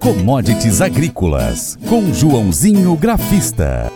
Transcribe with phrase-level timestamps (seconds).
[0.00, 3.92] Commodities Agrícolas, com Joãozinho Grafista.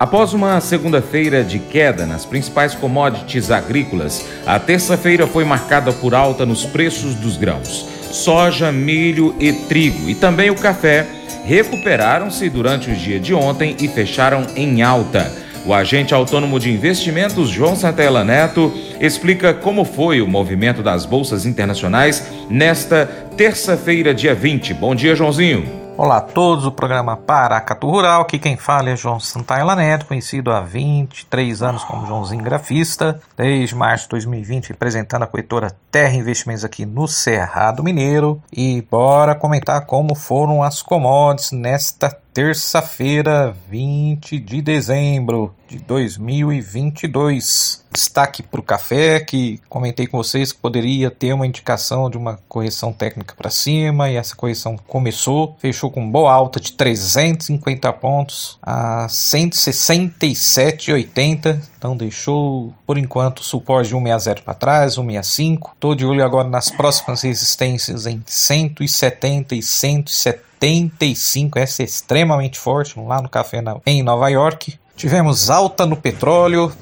[0.00, 6.46] Após uma segunda-feira de queda nas principais commodities agrícolas, a terça-feira foi marcada por alta
[6.46, 7.86] nos preços dos grãos.
[8.10, 11.06] Soja, milho e trigo e também o café
[11.44, 15.30] recuperaram-se durante o dia de ontem e fecharam em alta.
[15.64, 21.46] O agente autônomo de investimentos João Santella Neto explica como foi o movimento das bolsas
[21.46, 23.06] internacionais nesta
[23.36, 24.74] terça-feira, dia 20.
[24.74, 25.82] Bom dia, Joãozinho.
[25.96, 30.50] Olá a todos, o programa Paracatu Rural, aqui quem fala é João Santaila Neto, conhecido
[30.50, 36.64] há 23 anos como Joãozinho Grafista, desde março de 2020 representando a corretora Terra Investimentos
[36.64, 44.62] aqui no Cerrado Mineiro e bora comentar como foram as commodities nesta terça-feira, 20 de
[44.62, 47.82] dezembro de 2022.
[47.92, 52.38] Destaque para o café, que comentei com vocês que poderia ter uma indicação de uma
[52.48, 58.58] correção técnica para cima, e essa correção começou, fechou com boa alta de 350 pontos
[58.62, 65.72] a 167,80, então deixou por enquanto suporte de 160 para trás, 165.
[65.74, 72.58] Estou de olho agora nas próximas resistências em 170 e 170 85, essa é extremamente
[72.58, 74.78] forte, lá no café na, em Nova York.
[74.96, 76.72] Tivemos alta no petróleo,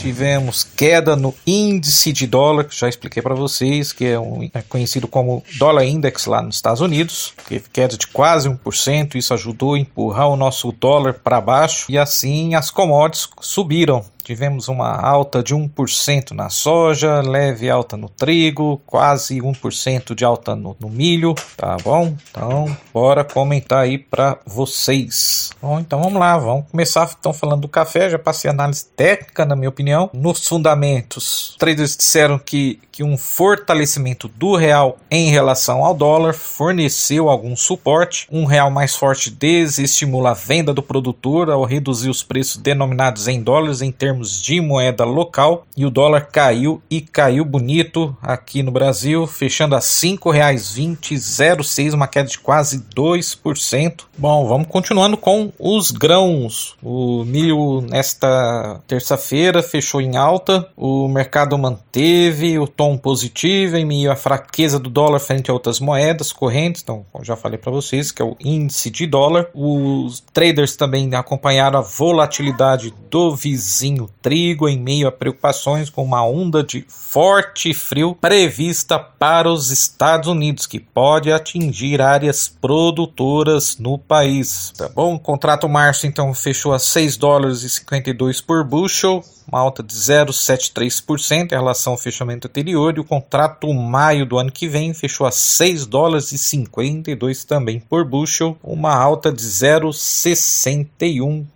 [0.00, 4.62] tivemos queda no índice de dólar, que já expliquei para vocês, que é, um, é,
[4.62, 9.74] conhecido como dólar index lá nos Estados Unidos, que queda de quase 1%, isso ajudou
[9.74, 15.42] a empurrar o nosso dólar para baixo e assim as commodities subiram Tivemos uma alta
[15.42, 21.34] de 1% na soja, leve alta no trigo, quase 1% de alta no, no, milho,
[21.58, 22.16] tá bom?
[22.30, 25.50] Então, bora comentar aí para vocês.
[25.60, 29.54] Bom, então vamos lá, vamos começar então falando do café, já passei análise técnica, na
[29.54, 30.08] minha opinião.
[30.14, 37.28] Nos fundamentos, traders disseram que, que um fortalecimento do real em relação ao dólar forneceu
[37.28, 38.26] algum suporte.
[38.32, 43.42] Um real mais forte desestimula a venda do produtor ao reduzir os preços denominados em
[43.42, 48.62] dólares em termos termos de moeda local e o dólar caiu e caiu bonito aqui
[48.62, 54.04] no Brasil, fechando a R$ 5,2006, uma queda de quase 2%.
[54.16, 56.76] Bom, vamos continuando com os grãos.
[56.80, 64.12] O milho nesta terça-feira fechou em alta, o mercado manteve o tom positivo em meio
[64.12, 66.82] à fraqueza do dólar frente a outras moedas correntes.
[66.82, 69.48] Então, já falei para vocês que é o índice de dólar.
[69.52, 76.04] Os traders também acompanharam a volatilidade do vizinho no trigo em meio a preocupações com
[76.04, 83.78] uma onda de forte frio prevista para os Estados Unidos, que pode atingir áreas produtoras
[83.78, 84.72] no país.
[84.76, 85.14] Tá bom?
[85.14, 89.94] O contrato março então fechou a 6 dólares e 52 por bushel, uma alta de
[89.94, 95.26] 0,73% em relação ao fechamento anterior, e o contrato maio do ano que vem fechou
[95.26, 101.53] a 6 dólares e 52 também por bushel, uma alta de 0,61%.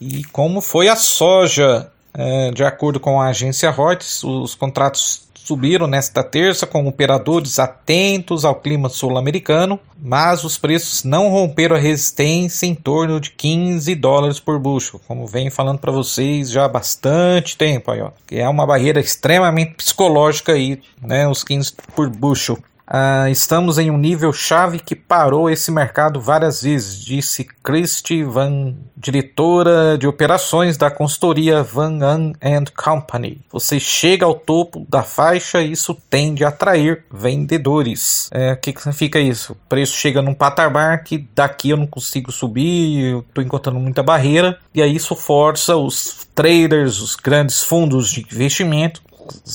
[0.00, 1.90] E como foi a soja?
[2.12, 8.44] É, de acordo com a agência Reuters, os contratos subiram nesta terça com operadores atentos
[8.44, 14.38] ao clima sul-americano, mas os preços não romperam a resistência em torno de 15 dólares
[14.38, 18.48] por bushel, como venho falando para vocês já há bastante tempo aí, ó, que é
[18.48, 22.56] uma barreira extremamente psicológica aí, né, os 15 por bushel.
[22.90, 28.74] Uh, estamos em um nível chave que parou esse mercado várias vezes, disse Christy Van,
[28.96, 33.40] diretora de operações da consultoria Van An Company.
[33.52, 38.28] Você chega ao topo da faixa e isso tende a atrair vendedores.
[38.34, 39.52] O é, que, que significa isso?
[39.52, 44.58] O preço chega num patamar que daqui eu não consigo subir, estou encontrando muita barreira,
[44.74, 49.00] e aí isso força os traders, os grandes fundos de investimento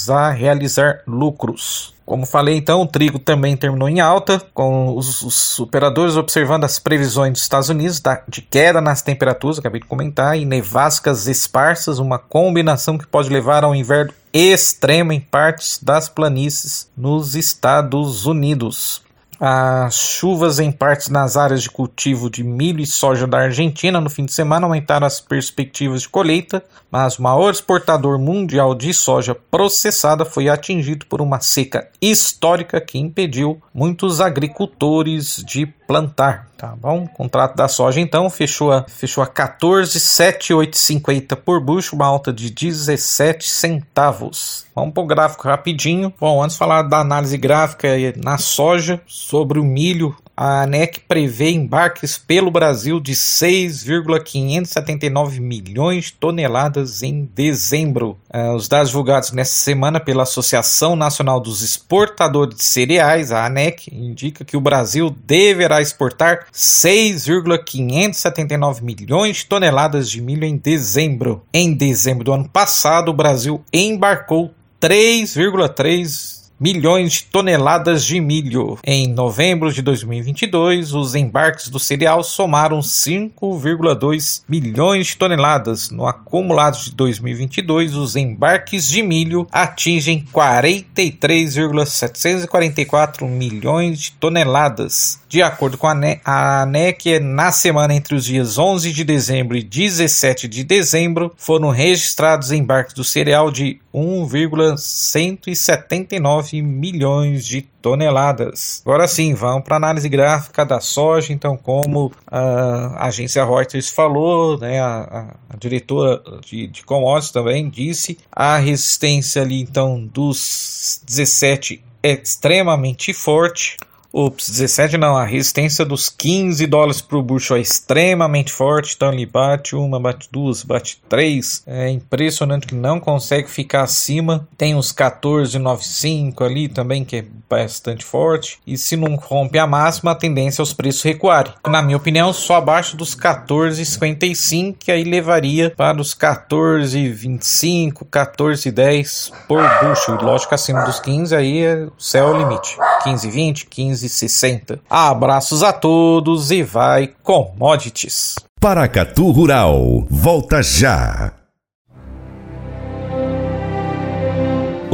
[0.09, 1.94] a realizar lucros.
[2.06, 6.78] Como falei, então, o trigo também terminou em alta, com os, os operadores observando as
[6.78, 11.98] previsões dos Estados Unidos da, de queda nas temperaturas, acabei de comentar, e nevascas esparsas,
[11.98, 19.05] uma combinação que pode levar ao inverno extremo em partes das planícies nos Estados Unidos.
[19.40, 24.10] As chuvas em partes nas áreas de cultivo de milho e soja da Argentina no
[24.10, 29.36] fim de semana aumentaram as perspectivas de colheita, mas o maior exportador mundial de soja
[29.36, 37.04] processada foi atingido por uma seca histórica que impediu muitos agricultores de plantar, tá bom?
[37.04, 42.50] O contrato da soja então fechou a, fechou a 14,7850 por bucho, uma alta de
[42.50, 44.66] 17 centavos.
[44.76, 46.14] Vamos para o gráfico rapidinho.
[46.20, 47.88] Bom, antes de falar da análise gráfica
[48.18, 56.13] na soja, sobre o milho a ANEC prevê embarques pelo Brasil de 6,579 milhões de
[56.13, 58.18] toneladas em dezembro.
[58.33, 63.88] Uh, os dados divulgados nesta semana pela Associação Nacional dos Exportadores de Cereais, a ANEC,
[63.92, 71.44] indica que o Brasil deverá exportar 6,579 milhões de toneladas de milho em dezembro.
[71.54, 78.78] Em dezembro do ano passado, o Brasil embarcou 3,3 milhões de toneladas de milho.
[78.84, 85.90] Em novembro de 2022, os embarques do cereal somaram 5,2 milhões de toneladas.
[85.90, 95.19] No acumulado de 2022, os embarques de milho atingem 43,744 milhões de toneladas.
[95.28, 100.48] De acordo com a ANEC, na semana entre os dias 11 de dezembro e 17
[100.48, 108.81] de dezembro, foram registrados embarques do cereal de 1,179 milhões de toneladas.
[108.86, 111.33] Agora sim, vamos para a análise gráfica da soja.
[111.33, 118.18] Então, como a agência Reuters falou, né, a, a diretora de, de commodities também disse,
[118.31, 123.77] a resistência ali então dos 17 é extremamente forte.
[124.17, 129.25] Ops, 17 não, a resistência dos 15 dólares por bushel é extremamente forte, então ele
[129.25, 131.62] bate uma, bate duas, bate três.
[131.67, 134.47] É impressionante que não consegue ficar acima.
[134.57, 138.57] Tem os 14,95 ali também, que é bastante forte.
[138.65, 141.51] E se não rompe a máxima, a tendência é os preços recuarem.
[141.67, 149.62] Na minha opinião, só abaixo dos 14,55, que aí levaria para os 14,25, 14,10 por
[149.83, 150.15] bushel.
[150.21, 152.77] Lógico, acima dos 15, aí é o céu é o limite.
[153.03, 154.80] 15,20, 15 60.
[154.90, 158.36] Abraços a todos e vai commodities.
[158.60, 161.34] Paracatu Rural, volta já.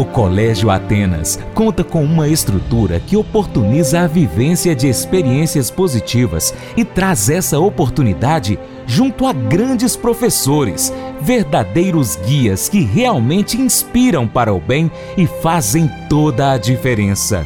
[0.01, 6.83] O Colégio Atenas conta com uma estrutura que oportuniza a vivência de experiências positivas e
[6.83, 8.57] traz essa oportunidade
[8.87, 10.91] junto a grandes professores,
[11.21, 17.45] verdadeiros guias que realmente inspiram para o bem e fazem toda a diferença.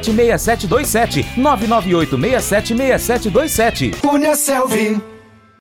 [0.00, 1.24] 998676727.
[1.36, 3.90] 998676727.
[4.00, 4.98] Cunha Selvi.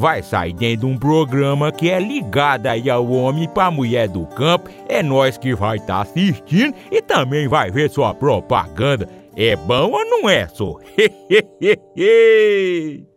[0.00, 4.24] vai sair dentro de um programa que é ligado aí ao homem para mulher do
[4.26, 4.70] campo.
[4.88, 9.06] É nós que vai estar tá assistindo e também vai ver sua propaganda.
[9.36, 10.78] É bom ou não é, só?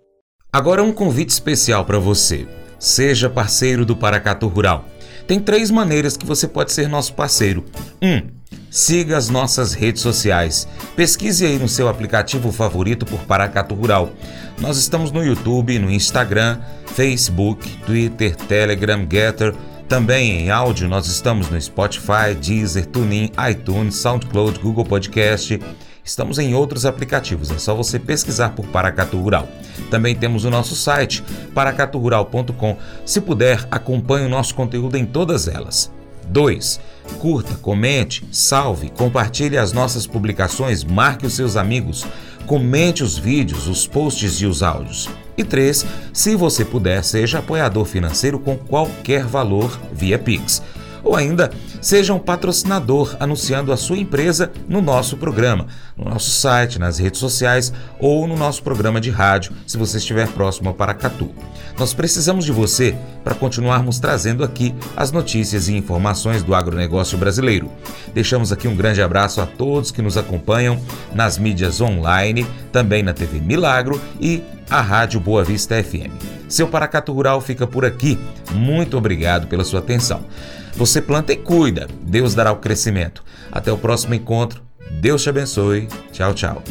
[0.52, 2.46] Agora um convite especial para você.
[2.78, 4.84] Seja parceiro do Paracatu Rural.
[5.26, 7.64] Tem três maneiras que você pode ser nosso parceiro.
[8.02, 8.08] 1.
[8.08, 8.30] Um,
[8.70, 10.68] siga as nossas redes sociais.
[10.96, 14.12] Pesquise aí no seu aplicativo favorito por Paracatu Rural.
[14.60, 19.54] Nós estamos no YouTube, no Instagram, Facebook, Twitter, Telegram, Getter.
[19.88, 25.60] Também em áudio nós estamos no Spotify, Deezer, TuneIn, iTunes, SoundCloud, Google Podcast
[26.04, 29.48] Estamos em outros aplicativos, é só você pesquisar por Paracatu Rural.
[29.90, 32.78] Também temos o nosso site, paracaturural.com.
[33.06, 35.90] Se puder, acompanhe o nosso conteúdo em todas elas.
[36.28, 36.80] 2.
[37.20, 42.06] Curta, comente, salve, compartilhe as nossas publicações, marque os seus amigos,
[42.46, 45.10] comente os vídeos, os posts e os áudios.
[45.38, 45.86] E 3.
[46.14, 50.62] Se você puder, seja apoiador financeiro com qualquer valor via Pix
[51.04, 55.68] ou ainda seja um patrocinador anunciando a sua empresa no nosso programa,
[55.98, 60.28] no nosso site, nas redes sociais ou no nosso programa de rádio, se você estiver
[60.30, 61.30] próximo a Paracatu.
[61.78, 67.70] Nós precisamos de você para continuarmos trazendo aqui as notícias e informações do agronegócio brasileiro.
[68.14, 70.80] Deixamos aqui um grande abraço a todos que nos acompanham
[71.14, 74.44] nas mídias online, também na TV Milagro e
[74.74, 76.10] a Rádio Boa Vista FM.
[76.50, 78.18] Seu Paracatu Rural fica por aqui.
[78.52, 80.26] Muito obrigado pela sua atenção.
[80.74, 83.24] Você planta e cuida, Deus dará o crescimento.
[83.52, 84.64] Até o próximo encontro.
[85.00, 85.88] Deus te abençoe.
[86.12, 86.64] Tchau, tchau.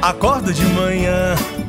[0.00, 1.34] Acordo de manhã